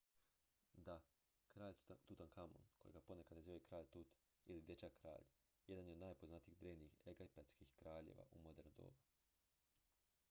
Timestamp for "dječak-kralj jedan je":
4.71-5.91